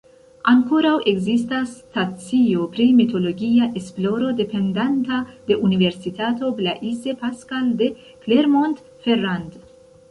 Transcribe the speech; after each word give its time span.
Ankoraŭ 0.51 0.93
ekzistas 1.11 1.73
stacio 1.81 2.65
pri 2.77 2.87
meteologia 3.01 3.67
esploro 3.83 4.33
dependanta 4.41 5.21
de 5.51 5.59
universitato 5.69 6.51
Blaise 6.63 7.17
Pascal 7.23 7.71
de 7.85 7.93
Clermont-Ferrand. 8.27 9.65